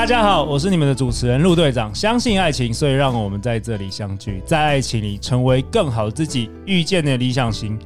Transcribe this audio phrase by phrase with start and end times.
[0.00, 1.94] 大家好，我是你们的主持人陆队长。
[1.94, 7.78] 相信爱情，所以让我们在这里相聚，在爱情里成为更好自己，遇见的理想型。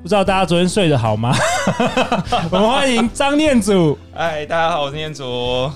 [0.00, 1.34] 不知道大家昨天睡得好吗？
[2.52, 3.98] 我们欢迎张念祖。
[4.14, 5.24] 嗨，大家好，我是念祖。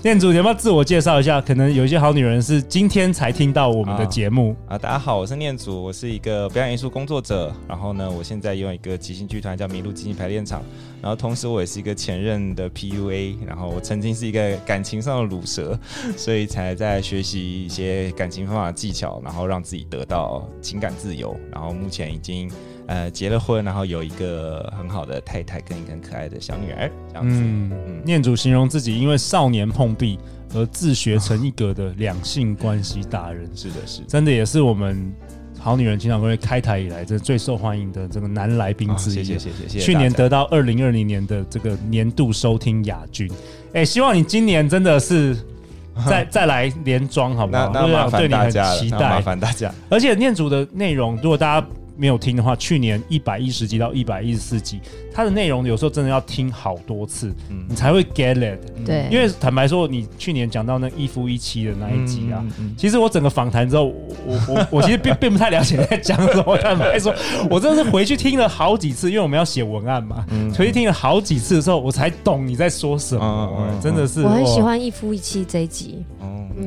[0.03, 1.41] 念祖，你要不要自我介绍一下？
[1.41, 4.79] 可能有一些好女人是今天才听到我们的节目啊，啊。
[4.79, 7.53] 大家好，我是念祖，我是一个表演艺术工作者。
[7.69, 10.63] 然后呢，我现在用一个即兴剧团叫麋鹿即兴排练场。
[11.03, 13.35] 然后同时，我也是一个前任的 PUA。
[13.45, 15.77] 然后我曾经是一个感情上的卤蛇，
[16.17, 21.37] 所以才在学习一些感情方法技巧，然后让自己得到情感自由。
[21.51, 22.49] 然后目前已经。
[22.87, 27.37] 呃，结了婚，然后有一个很好的太太跟一个很可爱的小女儿，这样子。
[27.41, 30.19] 嗯，嗯，念祖形容自己因为少年碰壁
[30.53, 33.49] 而自学成一格的两性关系达人。
[33.55, 35.11] 是的，是，真的也是我们
[35.59, 39.15] 好女人情场攻略开台以来这最受欢迎的这个男来宾之一。
[39.15, 39.81] 谢谢谢谢谢谢。
[39.81, 43.31] 去年得到二零二零年的这个年度收听亚军。
[43.73, 45.37] 哎，希望你今年真的是
[46.07, 47.71] 再 再来连庄，好不好？
[47.73, 49.73] 那麻烦大家对你很期待，麻烦大家。
[49.89, 51.67] 而且念祖的内容，如果大家。
[52.03, 54.81] 没有听的话，去年一百一十集到一百一十四集，
[55.15, 58.59] 它的内容有时候真的要听好多次，嗯、你才会 get it。
[58.85, 63.85] 对，因为坦白说，你去年讲到那一夫一妻的那一集啊，嗯嗯嗯、其实我整个访谈之后，
[64.27, 66.59] 我我我其实并 并不太了解在讲什么。
[66.59, 67.15] 坦白说，
[67.49, 73.23] 我真的是回去听了好几次，因为我们要写文案嘛，嗯、回去听了好几次的时候，我才懂你在说什么。
[73.25, 76.05] 嗯嗯嗯、真的是，我很喜欢一夫一妻这一集。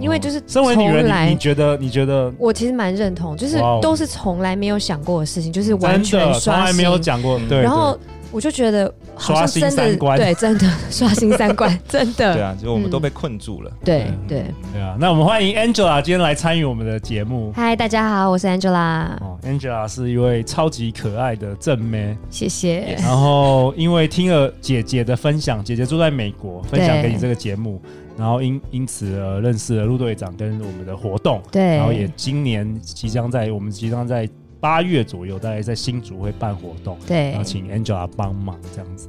[0.02, 2.33] 因为就是身为女人，你你觉得你觉得？
[2.39, 7.40] 我其实蛮认同，就是都是从来没有想过的事情，就是完全刷新，从来没有讲过。
[7.50, 7.98] 对，然后
[8.31, 12.34] 我就觉得好像真的刷新三观，对，真的 刷新三观， 真的。
[12.34, 13.72] 对啊，就我们都被困住了。
[13.84, 17.52] 对对对啊，那我们欢迎 Angela 今天来参与我们的节目。
[17.55, 19.16] 嗨，大家好，我是 Angela。
[19.22, 22.95] 哦，Angela 是一位超级可爱的正妹，谢谢。
[23.02, 27.82] 然后因为听了姐姐的分享，姐姐住在美国，分享给你这个节目。
[28.17, 34.26] 然后因因此呃认识了陆队长跟我们的活动，对，然后也今年即将在我们即将在
[34.65, 39.08] 八月左右，大概在新竹会办活动，对，然后请 Angela 帮忙这样子。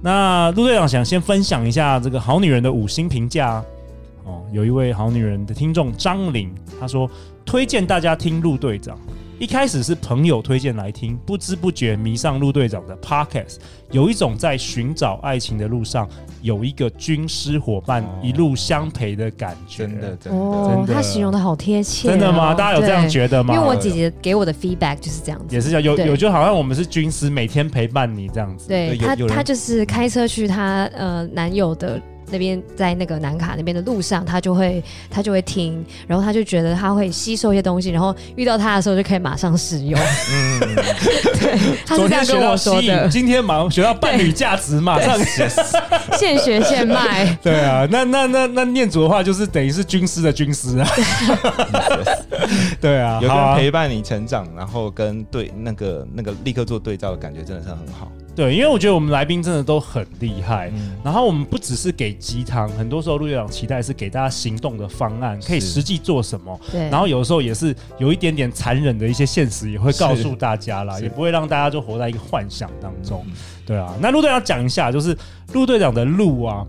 [0.00, 3.64] 那陆队长想先分享一下这个好女人的五星评价
[4.22, 7.10] 哦，有一位好女人的听众张玲，她说
[7.44, 8.96] 推荐大家听陆队长。
[9.40, 13.56] 一开始是朋友推荐来听，不知不觉迷上陆队长的 Podcast，
[13.90, 16.06] 有一种在寻找爱情的路上
[16.42, 19.86] 有一个军师伙伴一路相陪的感觉。
[19.86, 22.06] 真的，真的，哦，他形容的好贴切。
[22.06, 22.52] 真的吗？
[22.52, 23.54] 大家有这样觉得吗？
[23.54, 28.68] 因为我姐姐给我的 feedback 就是这样子，也是这样，有有就好像我们是军师，每天陪伴你这样子。
[28.68, 31.98] 对，他，他就是开车去他呃男友的。
[32.30, 40.00] 那边在那个南卡那边的路上，他就会他就会听，然后他就觉得他会吸收一些东西，然后遇到他的时候就可以马上使用。
[40.00, 40.60] 嗯，
[41.40, 43.08] 对，他是这样跟我说的。
[43.08, 45.48] 今天马上学到伴侣价值，马上学，
[46.18, 47.36] 现学现卖。
[47.42, 50.88] 对啊，那那那那念祖的话，就是等于是军师的军师啊。
[52.80, 58.10] 对啊，有人陪伴你成长，然后跟对那个那个立刻做对照的感觉，真的是很好。
[58.34, 66.58] 对，因为我觉得我们来宾真的都很厉害，嗯、然后我们不只是给鸡汤，很多时候陆队长期待是给大家行动的方案，可以实际做什么。
[66.70, 73.22] 对，然后有的时候也是有一点点残忍的一些现实，也会告诉大家啦，也不会让大家就活在一个幻想当中。
[73.26, 73.32] 嗯、
[73.66, 75.14] 对啊，那陆队长讲一下，就是
[75.52, 76.64] 陆队长的路啊，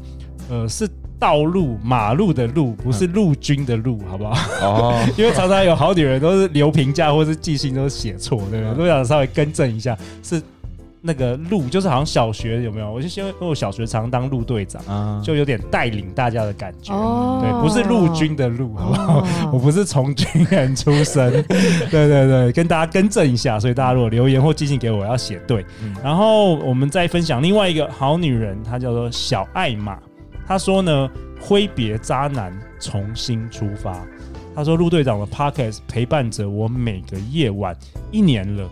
[0.49, 0.89] 呃，是
[1.19, 4.33] 道路马路的路，不是陆军的路，好不好？
[4.61, 8.71] 哦， 因为常常有好女人都是留评价或是记性都是写错，对吧？
[8.71, 10.41] 陆队长稍微更正一下，是。
[11.03, 12.91] 那个路就是好像小学有没有？
[12.91, 16.93] 我就因为我小学常当路队长，啊、就有点带领大家的感觉。
[16.93, 19.19] 哦、对，不是陆军的陆，好不好？
[19.19, 21.31] 哦、我不是从军人出身。
[21.89, 23.59] 对对对，跟大家更正一下。
[23.59, 25.65] 所以大家如果留言或寄信给我，要写对。
[25.81, 29.97] 嗯、然后我们再分享另外一个好女人，她叫做小艾玛。
[30.47, 31.09] 她说呢，
[31.39, 33.99] 挥别渣男，重新出发。
[34.53, 37.75] 她说，陆队长的 Podcast 陪伴着我每个夜晚，
[38.11, 38.69] 一年了。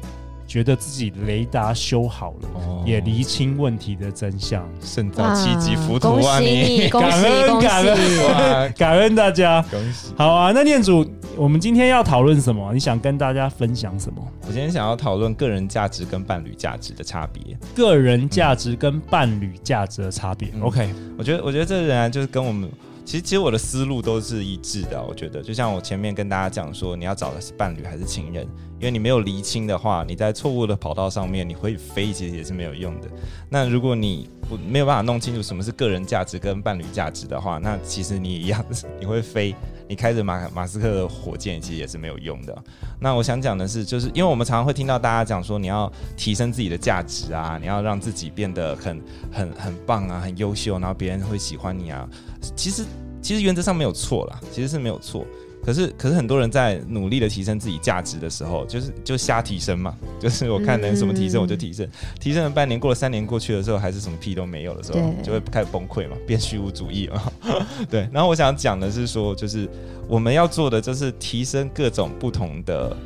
[0.49, 6.39] 觉得自己雷达修好了，哦、也厘清问题的真相，胜造七级浮屠啊！
[6.39, 10.11] 你感恩感恩 感恩大家，恭喜！
[10.17, 11.05] 好啊，那念主，
[11.37, 12.73] 我们今天要讨论什么？
[12.73, 14.19] 你想跟大家分享什么？
[14.47, 17.55] 我今天想要讨论个人价值跟伴侣价值的差别。
[17.75, 20.49] 个人价值跟伴侣价值的差别。
[20.55, 22.67] 嗯、OK，我觉得，我觉得这个人啊，就是跟我们。
[23.09, 28.45] 其实其实我的思路都是一致的，我觉得就像我前面跟大家讲说，你要找的是伴侣还是情人，
[28.79, 33.07] 因为你没有厘清的话，你在错误的跑道上面，你会飞，其实也是没有用的。
[33.49, 38.63] 那如果你不没有办法弄清楚什么是个人价值跟伴侣价值的话，那其实你一样
[39.01, 39.55] 你会飞，
[39.89, 42.55] 你开着马马斯克的火箭，其实也是没有用的。
[42.99, 49.01] 那我想讲的是，就是因为我们常常会听到大家讲说，你要提升自己的价值啊，你要让自己变得很
[49.31, 52.07] 很很棒啊，很优秀，然后别人会喜欢你啊。
[52.55, 52.85] 其实，
[53.19, 55.25] 其实原则上没有错啦，其实是没有错。
[55.61, 67.31] 可是，可是很多人在努力的提升自己价值的时候，就是就瞎提升嘛， 就是我看能什么提升我就提升，嗯、提升了半年，过了三年过去的时候，还是什么屁都没有的时候，就会开始崩溃嘛，变虚无主义嘛。
[67.89, 69.69] 对，然后我想讲的是说，就是
[70.07, 72.97] 我们要做的就是提升各种不同的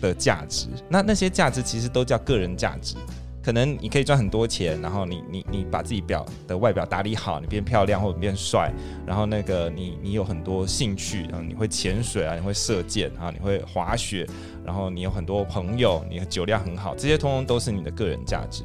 [0.00, 2.96] 的价值，那那些价值其实都叫个人价值。
[3.44, 8.72] 可能你可以赚很多钱，然后你你你把自己表的外表打理好，你变漂亮或者变帅，
[9.06, 14.26] 然后那个你你有很多兴趣，然后你会潜水啊，你会射箭啊，你会滑雪，
[14.64, 18.62] 然后你有很多朋友，你的酒量很好，这些通通都是你的个人价值。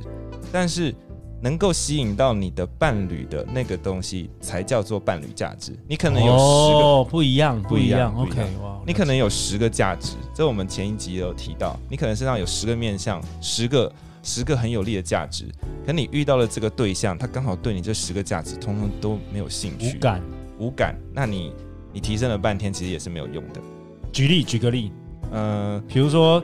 [0.49, 0.95] 但是
[1.41, 5.77] 能够吸引到你的伴侣的那个东西，才叫做伴侣价值。
[5.89, 8.15] 你可能有十个、哦、不一样，不一样。
[8.15, 13.91] OK，哇，你可能有十个价值，这我们前一集有提到，你可能身上有十个面相，十个。
[14.21, 15.45] 十个很有利的价值，
[15.85, 20.21] 可你遇到了这个对象，他刚好对你这十个价值通通都没有兴趣，无感，
[20.57, 20.95] 无感。
[21.13, 21.53] 那你
[21.93, 23.61] 你提升了半天，其实也是没有用的。
[24.11, 24.91] 举例，举个例，
[25.31, 26.43] 呃，比如说，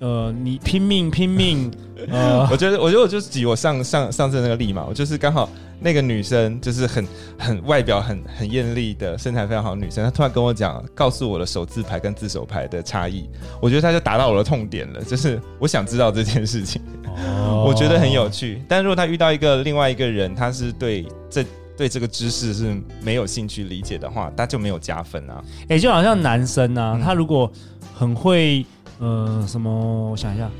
[0.00, 1.70] 呃，你拼命拼命，
[2.10, 5.48] 呃，我觉得，我觉得我就是举我上上上次那个例嘛，我就是刚好。
[5.80, 7.06] 那个女生就是很
[7.38, 13.30] 很外表很很艳丽的身材非常好的女生，她突然跟我讲，告诉我的手字牌跟自手牌的差异，
[13.62, 18.60] 我觉得她就达到我的痛点了，就是我想知道这件事情，哦、我觉得很有趣。
[18.66, 21.44] 但如果她遇到一个另外一个人，他是对这
[21.76, 25.40] 对这个知识是没有兴趣理解的话，他就没有加分啊。
[25.68, 27.48] 哎、欸，就好像男生啊，嗯、他如果
[27.94, 28.66] 很会
[28.98, 30.50] 呃什么，我想一下，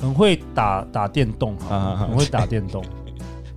[0.00, 2.84] 很会打打电动啊，很会打电动。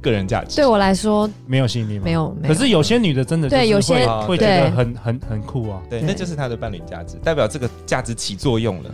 [0.01, 2.03] 个人价值对我来说没有吸引力吗？
[2.06, 8.89] 没有，可是有些女的真的对有些会觉得很很很酷啊，对，那就是她的伴侣价值，代表这个价值起作用了。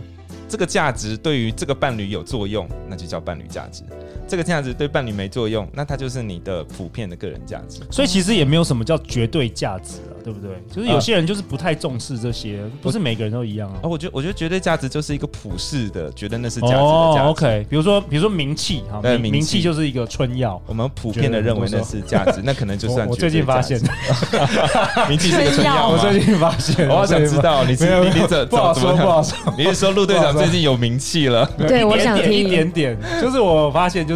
[0.48, 3.82] 这个价值对于这个伴侣有作用，那就叫伴侣价值。
[4.28, 7.80] 这个价值对伴侣没作用，那它就是你的普遍的个人价值。
[7.90, 10.50] 所以其实也没有什么叫绝对价值啊，对不对？
[10.70, 13.78] 就是有些人就是不太重视这些，不是每个人都一样啊。
[13.82, 17.28] 哦，我觉得我觉得绝对价值就是一个普世的，觉得那是价值的价值。
[17.28, 23.06] OK，比如说比如说名气哈，名气就是一个春药，我们普遍的认为那是价值，那可能就算。
[23.08, 23.88] 我最近发现的，
[25.08, 25.88] 名气是个春药。
[25.88, 29.54] 我最近发现，我好想知道你你你怎 不好说不好说？
[29.56, 31.48] 你是说陆队长最近有名气了？
[31.56, 34.15] 对，我想听一点点， 就是我发现就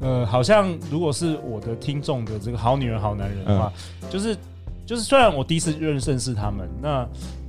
[0.00, 0.26] 呃。
[0.26, 3.72] 好像如果是我的听众的这个好女人好男人的话，
[4.02, 4.36] 嗯、就是
[4.84, 7.08] 就是虽然我第一次认认识他们，那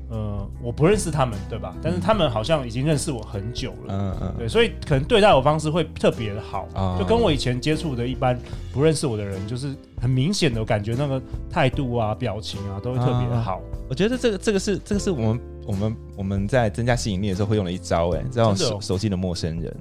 [0.09, 1.75] 呃我不认识他们对吧？
[1.81, 8.39] 但是他们好像已经认识我很久了，嗯嗯，对，所以可能对待我方式会特别的好，嗯、就跟我以前接触的一般
[8.73, 13.61] 不认识我的人，就是很明显的感觉那个态度啊、表情啊都会特别的好。
[13.89, 19.75] 我觉得这个这个是这个是我们我们我们在增加吸引力的时候会用的一招，哎，这种熟熟悉的陌生人。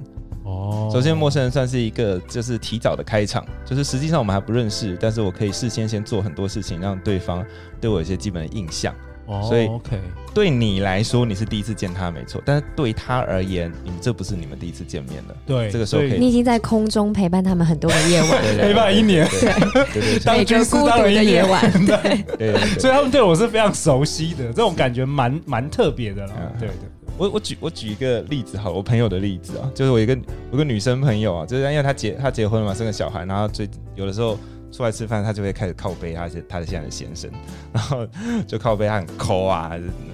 [0.49, 7.45] 哦，首先陌生人算是一个就是提早的开场，就是实际上我们还不认识，但是我可以事先先做很多事情，让对方
[7.81, 8.95] 对我有些基本的印象。
[9.27, 10.01] 哦，所以 OK，
[10.33, 15.37] 对你来说你是第一次见他没错，但是对他而言，你们这不是你们第一次见面了。
[15.45, 26.33] 对，这个时候可以，你已经在空中陪伴他们很多个夜晚，陪伴一年，对对对，每个孤独的夜晚，对对，所以他们对我是非常熟悉的，这种感觉蛮蛮特别的了。
[26.59, 26.89] 对对。
[27.19, 30.17] 我我举我举一个例子好，我朋友的例子啊，就是我一个
[30.53, 34.39] 我一个女生朋友啊，就是因为她结她结婚了嘛，生个小孩，然后最有的时候
[34.71, 37.29] 出来吃饭，她就会开始靠背她她的现在的先生，
[37.73, 38.07] 然后
[38.47, 39.73] 就靠背她很抠啊，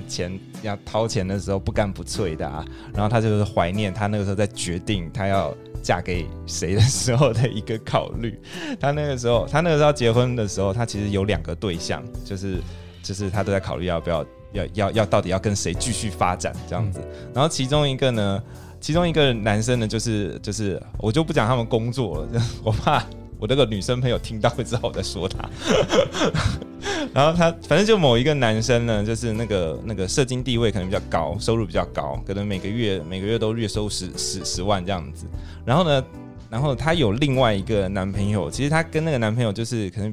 [0.08, 8.40] 钱要掏钱的时候不干不脆的啊，然后她就是怀念她那个时候在决定她要嫁给谁的时候的一个考虑，
[8.80, 12.62] 她那个时候她那个时候结婚的时候，她其实有两个对象，就是
[13.02, 14.25] 就是她都在考虑要不要。
[14.54, 17.00] 要要要，到底要跟谁继续发展这样子？
[17.34, 18.42] 然后其中一个呢，
[18.80, 23.04] 其中一个男生呢，就是就是，我就不讲他们工作了， 我怕
[23.38, 25.49] 我那个女生朋友听到会知道我在说他。
[27.12, 35.26] 然后他反正就某一个男生呢，就是那个那个社经地位可能比较高，收入比较高，可能每个月每个月都月收十十十万这样子。
[35.64, 36.04] 然后呢，
[36.50, 40.12] 然后他有另外一个男朋友，其实他跟那个男朋友就是可能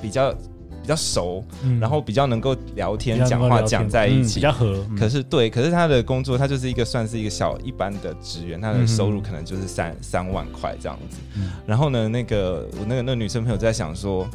[0.00, 0.34] 比较。
[0.82, 4.84] 比较熟，嗯、然后比较能够聊天、讲话讲在一起，嗯、比较合。
[4.98, 11.18] 可是对，可是他的工作，他就是一个算是一个小一般的职员，他的收入可能就是三、嗯、三万块这样子。
[11.36, 14.28] 嗯、然后呢，那个我那个那个女生朋友在想说，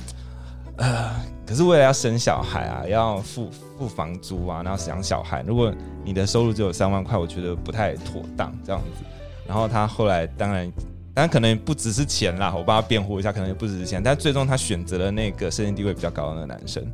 [0.77, 1.11] 呃，
[1.45, 5.73] 可是为了要生小孩啊，要付付房租啊，然后养小孩，如果
[6.05, 9.03] 你的收入只有三万块，我觉得不太妥当这样子。
[9.45, 10.71] 然后他后来当然，
[11.17, 16.85] 当然可能不只是钱啦，我帮他辩护一下，可能也不只是钱，但最终他选择了那个社经地位比较高的那个男生。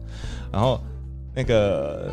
[0.50, 0.80] 然后
[1.36, 2.10] 那个，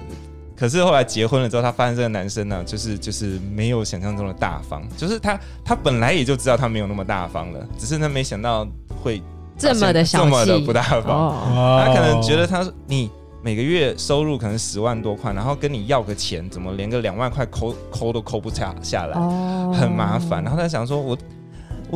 [0.56, 8.66] 可是后来结婚了之后，他发现这个男生呢，就是就是没有想象中的大方，就是他他本来也就知道他没有那么大方了，只是他没想到
[9.00, 9.22] 会
[9.56, 11.06] 这么的这么的不大方。
[11.06, 13.08] 哦、他可能觉得他你。
[13.42, 20.44] 每个月收入可能十万多块，然后跟你要个钱，怎么连个两万块抠抠都抠不下下来，哦、很麻烦。
[20.44, 21.18] 然后他想说，我我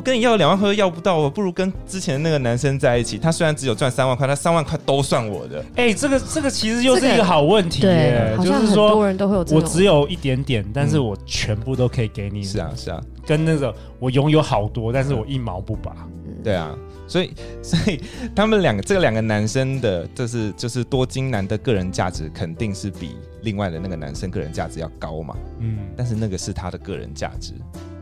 [0.01, 3.19] 跟你要两万块都要不到，我不如跟之前那个男生在一起。
[3.19, 5.61] 他虽然只有赚三万块，他三万块都算我的。
[5.77, 12.43] 哎、欸，这个这个其实又是一个好问题耶，对，就是说，很多人都会有这种，我只有一点点，但是我全部都可以给你。
[12.43, 15.95] 是啊，是啊，跟那个我拥有好多，但是我一毛不拔。
[16.27, 16.75] 嗯、对啊。
[17.07, 18.01] 所以，所以
[18.35, 25.37] 他们两个这两个男生的，就是就是多金男的个人价值肯定是比另外的那个男生个人价值要高嘛。
[25.59, 27.53] 嗯，但是那个是他的个人价值，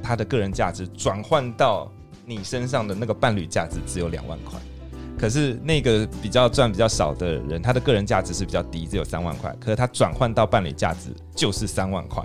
[0.03, 1.91] 他的个人价值转换到
[2.27, 4.59] 你身上的那个伴侣价值只有两万块，
[5.19, 12.25] 可是那个比较赚比较少的人，他的个人价值是比较低，只有三万块，可是他转换到伴侣价值就是三万块。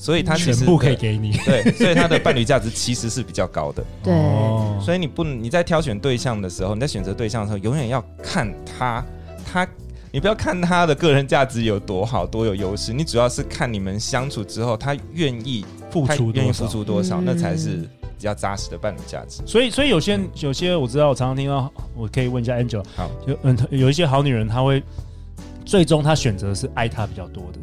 [0.00, 3.84] 所以他其实全部可以给你，对，所以他的伴侣价值其实是比较高的。
[4.00, 4.14] 对，
[4.80, 9.04] 所以你不能你在挑选对象的时候，你在选择对象的时候，永远要看他，
[9.44, 9.66] 他，
[10.12, 19.42] 你不要看他的个人价值有多好，多有优势，你主要是看你们相处之后，他愿意付出，愿意付出多少，那才是比较扎实的伴侣价值。
[19.46, 24.82] 所以，所以有些有些我知道，我常常听到，我可以问一下 Angel，好，就嗯，有一些好女人，她会
[25.64, 27.58] 最终她选择是爱他比较多的。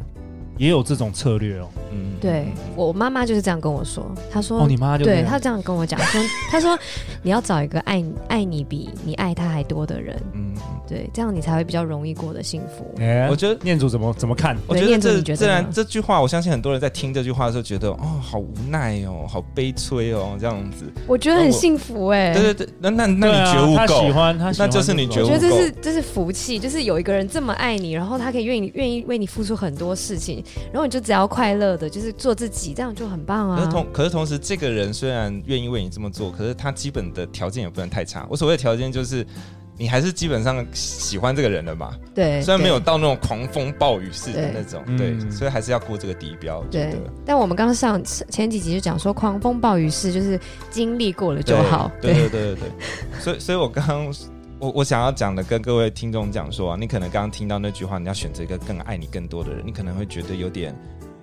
[0.58, 6.18] 也有这种策略哦，嗯，对，我妈妈就是这样跟我说，她说，哦，你妈就对她这样跟我讲说，
[6.50, 6.78] 她说
[7.22, 10.54] 你要找一个爱爱你比你爱他还多的人，嗯，
[10.86, 12.94] 对，这样你才会比较容易过得幸福。
[12.98, 14.56] 哎，我觉得念祖怎么怎么看？
[14.66, 20.84] 我觉得这自然这句话，我相信很多人在听这句话的时候觉得，哦，好无奈哦，好悲催哦，这样子。
[21.06, 25.34] 我觉得很幸福哎，对对对，那那那你觉悟够，他喜欢他，那就是你觉悟够。
[25.34, 30.42] 我觉得这是这是福气，就是有一个人这么爱你，然后他可以愿意愿意为你付出很多事情。
[30.72, 33.58] 然后你就只要快乐的，就是做自己，这样就很棒啊。
[33.58, 38.26] 可是同可是同时，这个人虽然愿意为你这么做，可是他基本的条件也不能太差。
[38.28, 39.26] 我所谓的条件就是，
[39.78, 41.94] 你还是基本上喜欢这个人的嘛。
[42.14, 46.62] 对，虽然没有到那种狂风暴雨式的那种，对，对，所以还是要过这个底标。
[46.70, 50.38] 对，但我们刚刚上前几集就讲说，狂风暴雨式就是
[50.70, 51.90] 经历过了就好。
[52.00, 52.70] 对对对对对，对，
[53.20, 54.12] 所以所以我刚刚。
[54.58, 60.74] 我我想要讲的，跟各位听众讲说啊，你可能刚刚听到那句话，你要选择一个更爱你更多的人，你可能会觉得有点，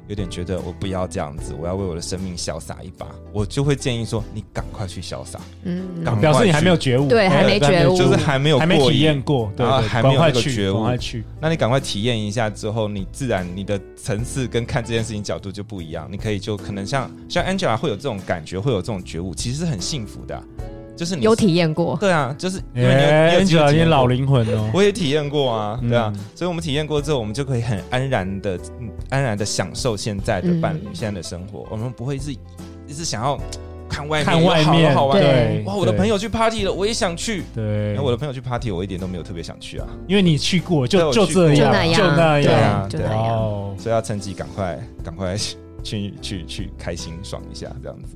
[0.07, 20.43] 有点觉得我不要这样子，我要为我的生命潇洒一把，我就会建议说，你赶快去潇洒，嗯，赶快表示你还没有觉悟，对，还没觉悟，就是还没有过，还没体验过，对，对，还没有那个觉悟，去，那你赶快体验一下之后，你自然你的层次跟看这件事情角度就不一样，你可以就可能像像 Angela 会有这种感觉，会有这种觉悟，其实是很幸福的啊。
[20.95, 28.59] 就是你有体验过，对啊，就是因为你有你有，你有老灵魂哦， 我也体验过啊，对啊，所以我们体验过之后，我们就可以很安然的、
[29.09, 31.65] 安然的享受现在的伴侣、现在的生活。
[31.69, 33.39] 我们不会是一直想要
[33.89, 35.63] 看外面、看外面好玩，对。
[35.65, 37.43] 哇，我的朋友去 party 了，我也想去。
[37.55, 45.35] 对，那我的朋友去 party，我一点都没有特别想去啊，因为你去过，就就这样，就那样，就那样，就那样，所以要趁机赶快、赶快
[45.83, 48.15] 去去去开心爽一下，这样子。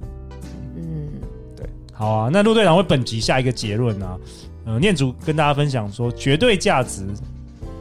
[1.97, 4.15] 好啊，那陆队长为本集下一个结论啊，
[4.65, 7.07] 呃，念祖跟大家分享说，绝对价值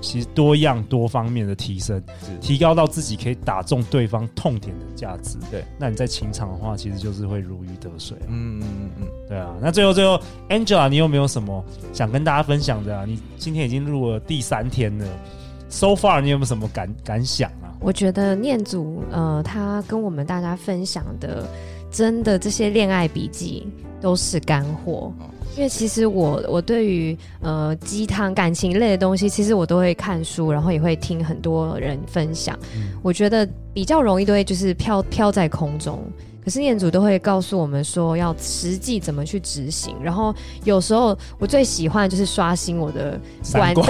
[0.00, 2.02] 其实多样多方面的提升，
[2.40, 5.36] 提高到自己可以打中对方痛点的价值。
[5.50, 8.16] 对，那你在情场的话，其实就是会如鱼得水。
[8.28, 9.54] 嗯嗯嗯嗯，对啊。
[9.60, 10.18] 那最后最后
[10.48, 13.04] ，Angela，你有没有什么想跟大家分享的啊？
[13.04, 15.06] 你今天已经录了第三天了
[15.68, 17.65] ，So far，你有没有什么感感想啊？
[17.80, 21.46] 我觉得念祖呃，他跟我们大家分享的，
[21.90, 23.66] 真的这些恋爱笔记。
[23.98, 25.10] 都是干货，
[25.56, 32.56] 因为其实我我对于呃鸡汤感情类的东西，其实我都会看书，然后也会听很多人分享。
[32.76, 35.98] 嗯、我觉得比较容易都会就是飘飘在空中。
[36.46, 39.96] 可是念祖都会告诉我们说，要实际怎么去执行。
[40.00, 43.20] 然后有时候我最喜欢就是刷新我的
[43.52, 43.84] 观，对，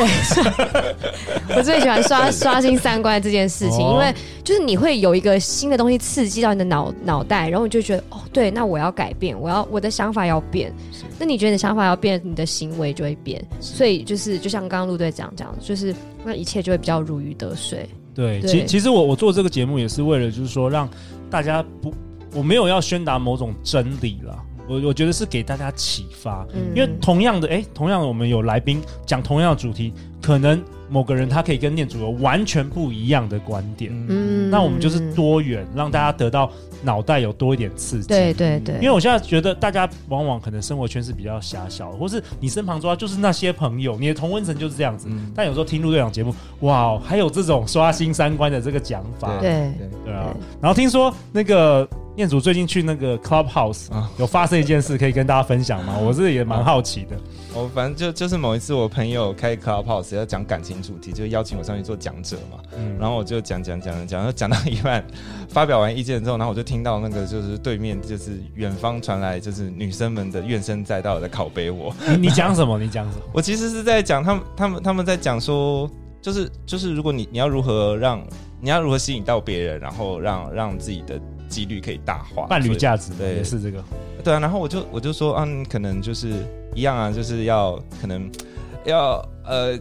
[1.55, 4.11] 我最喜欢刷 刷新三观这件事情，因为
[4.43, 10.73] 就是你会有一个新的东西刺激到你的脑脑袋，然后你就觉得哦，对，那我要改变，我要我的想法要变。
[11.19, 13.45] 那你觉得你的想法要变，你的行为就会变。
[13.61, 15.95] 所以就是就像刚刚陆队长这样，就是
[16.25, 17.87] 那一切就会比较如鱼得水。
[18.15, 20.89] 对其其实我我做这个节目也是为了就是说让
[21.29, 21.93] 大家不。
[22.37, 24.39] 我没有要宣达某种真理了，
[24.69, 26.61] 我我觉得是给大家启发，嗯。
[26.75, 36.51] 因为同样的，哎，同样的我们有来宾讲同样的主题，可能某个人他可以跟念祖有完全不一样的观点，嗯那我们就是多元，让大家得到
[36.83, 38.09] 脑袋有多一点刺激。
[38.09, 45.09] 对对对，因为我现在觉得大家往往可能生活圈是比较狭小的，或是你身旁主要就是那些朋友，你的同温层就是这样子。
[45.11, 49.73] 嗯但有时候听陆队长节目，哇，还有这种刷新三观的这个讲法，对
[50.05, 50.35] 对啊。
[50.61, 55.99] 然后听说那个念祖最近去那个 Clubhouse 啊有发生一件事，可以跟大家分享吗？
[56.03, 57.17] 我是也蛮好奇的。
[57.57, 65.03] 我反正就就是某一次我朋友开 Clubhouse 要讲感情主题，就邀请我上去做讲者嘛，嗯，然后我就讲讲讲讲讲，讲到一半，
[65.49, 71.95] 发表完意见之后，然后我就听到那个就是对面就是远方传来就是女生们的怨声载道的拷贝我。
[72.11, 72.79] 你你讲什么？
[72.79, 73.23] 你讲什么？
[73.33, 78.23] 我其实是在讲他们他们他们在讲说，就是就是如果你你要如何让
[78.61, 83.83] 你要如何吸引到别人，然后让让自己的几率可以大化，伴侣价值对也是这个。
[84.23, 86.33] 对啊，然后我就我就说，嗯，可能就是
[86.77, 88.31] 一样啊，就是要可能
[88.85, 89.77] 要呃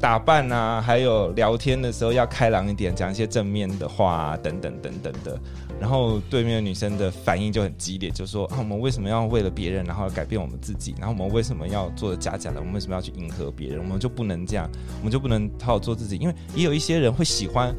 [0.00, 5.38] 打扮啊，还有聊天的时候要开朗一点，讲一些正面的话啊，等等等等的。
[5.80, 10.94] 然后对面女生的反应就很激烈，就说啊，我们为什么要为了别人，然后改变我们自己？
[10.98, 12.60] 然后我们为什么要做的假假的？
[12.60, 13.80] 我们为什么要去迎合别人？
[13.80, 16.16] 我们就不能这样，我们就不能好好做自己？
[16.16, 17.74] 因为也有一些人会喜欢。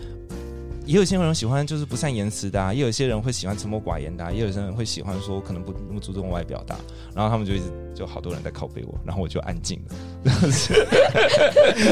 [0.86, 6.76] 也有些人喜欢就是不善言辞的啊，也有一些人会喜欢沉默寡言的啊，也有些人会喜欢说可能不那么注重外表的，
[7.16, 7.64] 然后他们就一直
[7.96, 9.96] 就好多人在拷贝我，然后我就安静了。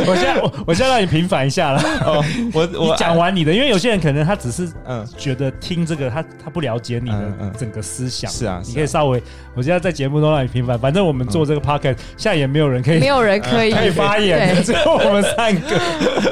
[0.07, 1.81] 我现在我我现在让你平反一下了。
[2.05, 8.29] 哦，我 我讲完你的，因为有些人可能他只是嗯觉得听这个他他不了解你嗯嗯的整个思想。
[8.29, 9.21] 是啊，你可以稍微，
[9.55, 10.77] 我现在在节目中让你平反。
[10.77, 15.79] 反正我们做这个 podcast，现在也没有人可以没有人可以 可以发言只有我们三个。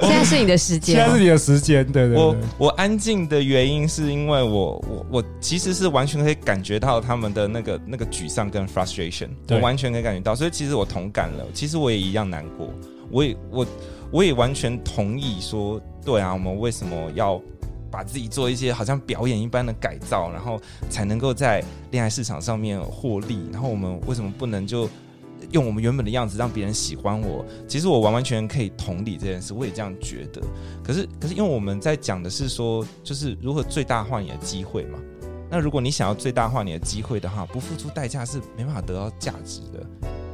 [0.01, 2.41] 现在是你的时间哦，现在是你的时间，对对我对。
[2.57, 12.69] 我安静的原因是因为我我我其实是完全可以感觉到他们的那个那个沮丧跟 frustration，对我完全可以感觉到，所以其实我同感了，其实我也一样难过，
[13.09, 13.65] 我也我
[14.11, 17.41] 我也完全同意说，对啊，我们为什么要
[17.89, 24.89] 把自己做一些好像表演一般的改造，然后才能够在恋爱市场上面获利，然后我们为什么不能就
[25.51, 27.45] 用我们原本的样子让别人喜欢我？
[27.67, 30.41] 其实我完完全可以同理这件事，我也这样觉得。
[30.83, 34.99] 可是，可是，因为我们在讲的是说，就是如何最大化你的机会嘛。
[35.51, 39.85] 那如果你想要最大化你的机会的话，不付出代价是没办法得到价值的。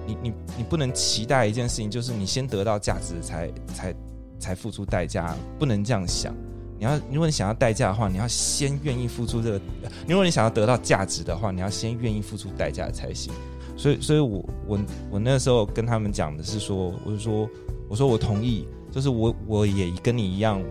[0.06, 3.96] 你、你、你不能期待一件事情，就是你先得到价值才才
[4.38, 6.34] 才付出代价，不能这样想。
[6.78, 9.60] 你要，如果你想要代价的话，你要先愿意付出这个；
[10.08, 13.34] 如果你想要得到价值的话，你要先愿意付出代价才行。
[13.76, 17.50] 所以，所以我我我那时候跟他们讲的是说，我就说，
[17.90, 20.62] 我说我同意，就是我我也跟你一样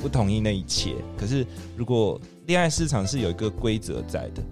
[0.00, 0.94] 不同意那一切。
[1.16, 4.42] 可是，如果恋爱市场是有一个规则在的，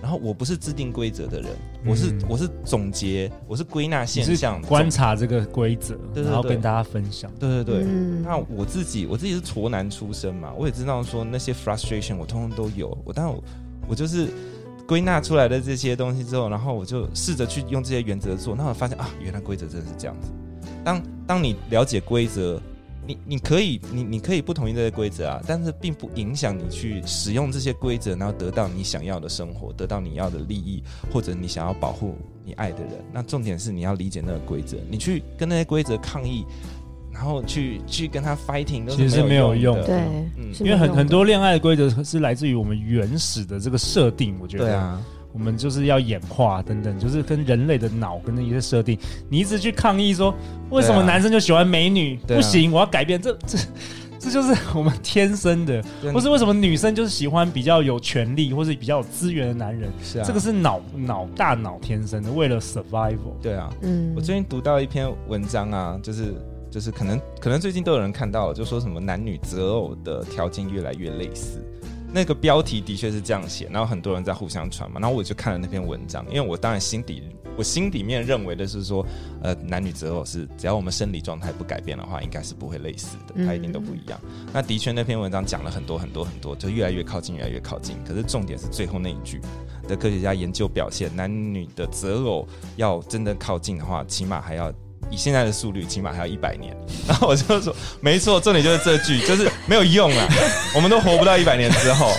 [0.00, 1.50] 然后我不是制定规则的人，
[1.86, 7.30] 我是、嗯我是总结，我是归纳现象，观察这个规则，对对然后跟大家分享。
[7.38, 7.84] 对对对。
[7.84, 13.42] 嗯那我自己，我自己是挫男出身嘛，我也知道说那些 frustration 我通通都有，我但我
[13.88, 14.28] 我就是
[14.86, 20.30] 归纳出来的这些东西之后，然后我就试着去用这些原则做，那我发现啊，原来规则真的是这样子。
[20.84, 22.60] 当当你了解规则，
[23.06, 32.92] 你你可以你你可以不同意这些规则啊，但是并不影响你去使用这些规则，然后得到你想要的生活，得到你要的利益，或者你想要保护你爱的人。
[33.12, 36.44] 那重点是你要理解那个规则，你去跟那些规则抗议。
[37.14, 40.00] 然后去去跟他 fighting 都其实是没有用的对，
[40.38, 44.64] 嗯因为很很多恋爱的规则是来自于我们原始的这个设定，我觉得。
[44.64, 44.98] 对啊，
[45.32, 50.34] 我们就是要演化等等，就是跟人类的脑跟那一些设定，你一直去抗议说，
[50.70, 52.16] 为什么男生就喜欢美女？
[52.16, 53.58] 啊不行，我要改变，这这
[54.18, 59.90] 这就是我们天生的，对或是为什么女生就是喜欢比较有权利或是比较有资源的男人？
[60.02, 63.34] 是啊，这个是脑脑大脑天生的，为了 survival。
[63.42, 63.68] 对啊。
[63.82, 66.34] 嗯我最近读到一篇文章啊，就是
[66.70, 71.60] 就是可能可能最近都有人看到了，就说什么男女择偶的条件越来越类似。
[72.12, 77.22] 那个标题的确是这样写，然后很多人在互相传嘛，然后我就看了那篇文章，因为我当然心底
[77.56, 79.04] 我心里面认为的是说，
[79.42, 84.20] 呃，男女择偶是只要我们生理状态不改变的话，应该是不会类似的，它一定都不一样。
[84.52, 87.96] 那的确那篇文章讲了很多很多很多，就越来越靠近，越来越靠近。
[88.06, 89.40] 可是重点是最后那一句
[89.86, 92.46] 的科学家研究表现，男女的择偶
[92.76, 94.72] 要真的靠近的话，起码还要。
[95.10, 96.76] 以现在的速率，起码还要一百年。
[97.06, 100.28] 然后我就说，没错，重点就是这句，就是没有用啊，
[100.74, 102.10] 我们都活不到一百年之后。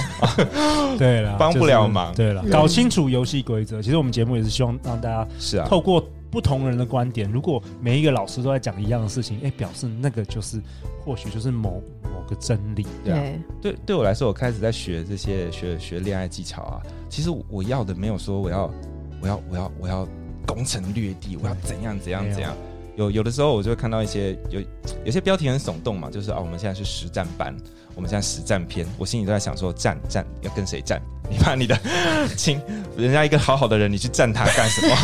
[0.98, 3.82] 对了，帮不了忙就是对了，搞清楚游戏规则。
[3.82, 10.62] 其实我们节目也是希望让大家是啊，透过不同人的观点，如果每一个老师都在讲一样的事情，哎，表示那个就是
[11.04, 12.86] 或许就是某某个真理。
[13.04, 13.20] 对啊
[13.62, 16.82] 对，对对我来说，我开始在学这些学学恋爱技巧啊。
[17.10, 18.72] 其实我要的没有说我要
[19.20, 20.08] 我要我要我要
[20.46, 22.56] 攻城略地，我要怎样怎样怎样。
[22.96, 24.62] 有有的时候我就会看到一些有
[25.06, 27.56] 有些标题很耸动嘛，就是啊，我们现在是实战班，
[27.96, 31.02] 我们现在实战篇，我心里都在想说，战战要跟谁战？
[31.30, 31.76] 你把你的
[32.38, 32.62] 亲，
[32.98, 34.96] 人家一个好好的人，你去战他干什么？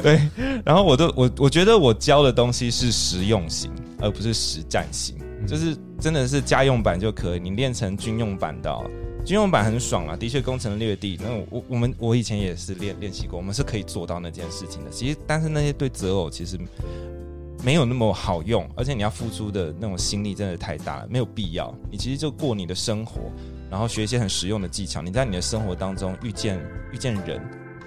[0.00, 0.20] 对，
[0.64, 5.16] 然后我都我我觉得我教的东西是实用型，而不是实战型，
[5.46, 8.88] 就是真的是家用版就可以，你练成军用版的哦。
[9.28, 11.20] 军用版很爽啊，的确攻城略地。
[11.20, 14.90] 那我我们我以前也是练练习过，我们是可以做到那件事情的。
[14.90, 16.58] 其实，但是那些对择偶其实
[17.62, 21.74] 没有那么好用，而且你要付出的那种心力真的太大了，没有必要。
[21.90, 23.30] 你其实就过你的生活，
[23.70, 25.02] 然后学一些很实用的技巧。
[25.02, 26.58] 你在你的生活当中遇见
[26.90, 27.38] 遇见人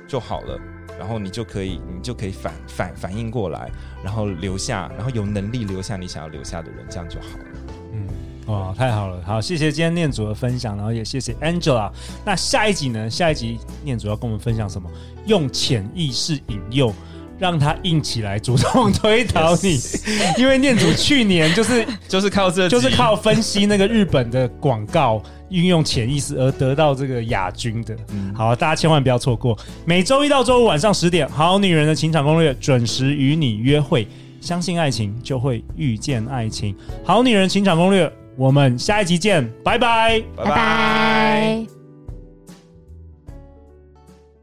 [0.08, 0.60] 就好了，
[1.00, 3.68] 然后你就可以你就可以反反反应过来，
[4.04, 7.46] 然后留下，然后有能力留下你想要留下的人，这样就好了。
[7.94, 8.08] 嗯。
[8.48, 9.22] 哇，太好了！
[9.26, 11.92] 好，谢谢今天念祖的分享，然后也谢谢 Angela。
[12.26, 13.10] 那下一集呢？
[13.10, 14.90] 下一集念祖要跟我们分享什么？
[15.26, 16.94] 用潜意识引诱，
[17.38, 19.78] 让他硬起来，主动推倒你。
[19.78, 20.40] Yes.
[20.40, 27.96] 因为念祖去年就是 就是靠这，就是靠分析那个日本的广告，运用潜意识而得到这个亚军的。
[28.10, 29.58] 嗯，好，大家千万不要错过。
[29.86, 34.08] 每周一到周五晚上十点，《好女人的情场攻略》准时与你约会。
[34.42, 36.76] 相信爱情，就会遇见爱情。
[37.04, 38.12] 好女人情场攻略。
[38.42, 41.81] 我们下一集见，拜拜，拜拜。